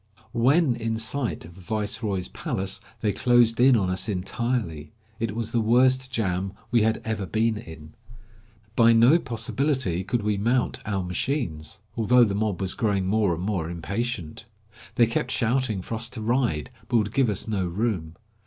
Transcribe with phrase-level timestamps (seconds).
[0.33, 4.93] When in sight of the viceroy's palace, they closed in on us entirely.
[5.19, 8.01] It was the worst jam we had ever been 151 MONUMENT TO A
[8.79, 8.87] PRIEST AT URUMTSI.
[8.87, 8.99] in.
[8.99, 9.23] By no
[9.99, 14.45] possibility could we mount our machines, although the mob was growing more and more impatient.
[14.95, 18.15] They kept shouting for us to ride, but would give us no room.